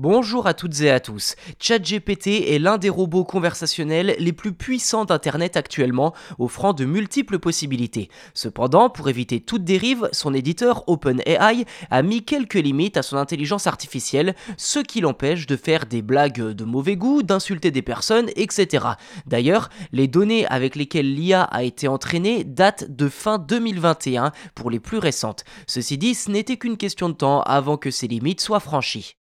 [0.00, 1.34] Bonjour à toutes et à tous.
[1.58, 8.08] ChatGPT est l'un des robots conversationnels les plus puissants d'Internet actuellement, offrant de multiples possibilités.
[8.32, 13.66] Cependant, pour éviter toute dérive, son éditeur OpenAI a mis quelques limites à son intelligence
[13.66, 18.86] artificielle, ce qui l'empêche de faire des blagues de mauvais goût, d'insulter des personnes, etc.
[19.26, 24.78] D'ailleurs, les données avec lesquelles l'IA a été entraînée datent de fin 2021 pour les
[24.78, 25.42] plus récentes.
[25.66, 29.17] Ceci dit, ce n'était qu'une question de temps avant que ces limites soient franchies.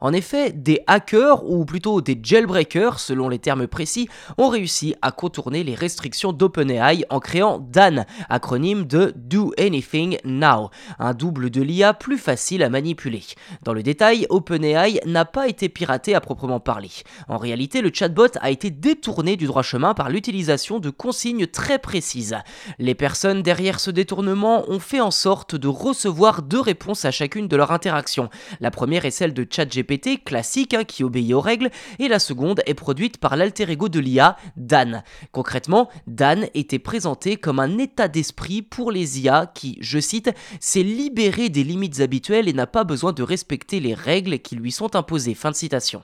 [0.00, 5.12] En effet, des hackers, ou plutôt des jailbreakers selon les termes précis, ont réussi à
[5.12, 11.60] contourner les restrictions d'OpenAI en créant DAN, acronyme de Do Anything Now, un double de
[11.60, 13.22] l'IA plus facile à manipuler.
[13.62, 16.90] Dans le détail, OpenAI n'a pas été piraté à proprement parler.
[17.28, 21.78] En réalité, le chatbot a été détourné du droit chemin par l'utilisation de consignes très
[21.78, 22.36] précises.
[22.78, 27.48] Les personnes derrière ce détournement ont fait en sorte de recevoir deux réponses à chacune
[27.48, 28.30] de leurs interactions.
[28.60, 32.62] La première est celle de ChatGPT classique hein, qui obéit aux règles et la seconde
[32.66, 35.02] est produite par l'alter ego de l'IA, Dan.
[35.32, 40.82] Concrètement, Dan était présenté comme un état d'esprit pour les IA qui, je cite, s'est
[40.82, 44.96] libéré des limites habituelles et n'a pas besoin de respecter les règles qui lui sont
[44.96, 45.34] imposées.
[45.34, 46.02] Fin de citation.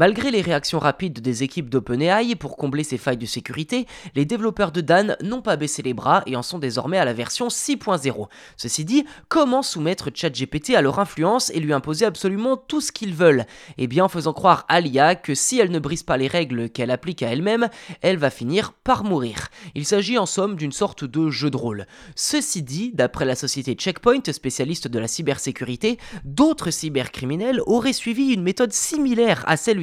[0.00, 3.84] Malgré les réactions rapides des équipes d'OpenAI pour combler ces failles de sécurité,
[4.14, 7.12] les développeurs de Dan n'ont pas baissé les bras et en sont désormais à la
[7.12, 8.28] version 6.0.
[8.56, 13.12] Ceci dit, comment soumettre ChatGPT à leur influence et lui imposer absolument tout ce qu'ils
[13.12, 13.44] veulent?
[13.76, 16.70] Eh bien en faisant croire à l'IA que si elle ne brise pas les règles
[16.70, 17.68] qu'elle applique à elle-même,
[18.00, 19.48] elle va finir par mourir.
[19.74, 21.86] Il s'agit en somme d'une sorte de jeu de rôle.
[22.16, 28.42] Ceci dit, d'après la société Checkpoint, spécialiste de la cybersécurité, d'autres cybercriminels auraient suivi une
[28.42, 29.78] méthode similaire à celle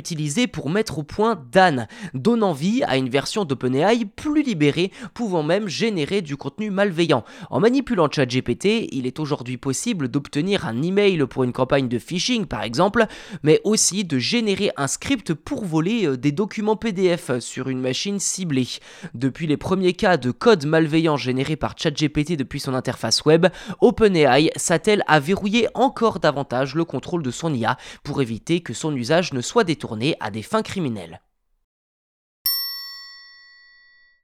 [0.51, 5.67] pour mettre au point Dan, donnant vie à une version d'OpenAI plus libérée, pouvant même
[5.67, 7.25] générer du contenu malveillant.
[7.49, 12.45] En manipulant ChatGPT, il est aujourd'hui possible d'obtenir un email pour une campagne de phishing
[12.45, 13.05] par exemple,
[13.43, 18.19] mais aussi de générer un script pour voler euh, des documents PDF sur une machine
[18.19, 18.67] ciblée.
[19.13, 23.47] Depuis les premiers cas de code malveillant générés par ChatGPT depuis son interface web,
[23.81, 28.95] OpenAI s'attelle à verrouiller encore davantage le contrôle de son IA pour éviter que son
[28.95, 29.86] usage ne soit détourné
[30.19, 31.21] à des fins criminelles.